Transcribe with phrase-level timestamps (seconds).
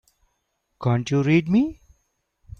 [0.81, 1.79] Can't you read me?